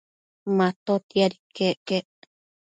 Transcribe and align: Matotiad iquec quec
Matotiad 0.57 1.33
iquec 1.37 1.77
quec 1.87 2.07